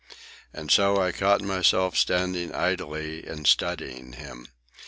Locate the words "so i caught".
0.71-1.43